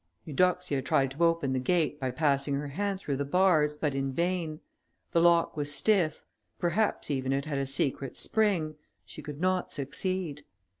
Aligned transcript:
Eudoxia 0.25 0.81
tried 0.81 1.11
to 1.11 1.23
open 1.23 1.53
the 1.53 1.59
gate, 1.59 1.99
by 1.99 2.09
passing 2.09 2.55
her 2.55 2.69
hand 2.69 2.99
through 2.99 3.15
the 3.17 3.23
bars, 3.23 3.75
but 3.75 3.93
in 3.93 4.11
vain; 4.11 4.59
the 5.11 5.21
lock 5.21 5.55
was 5.55 5.71
stiff; 5.71 6.25
perhaps 6.57 7.11
even 7.11 7.31
it 7.31 7.45
had 7.45 7.59
a 7.59 7.67
secret 7.67 8.17
spring; 8.17 8.73
she 9.05 9.21
could 9.21 9.37
not 9.37 9.71
succeed. 9.71 10.43